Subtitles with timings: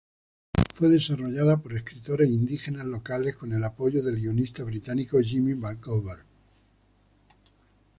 [0.73, 6.23] Fue desarrollada por escritores indígenas locales con el apoyo del guionista británico Jimmy McGovern.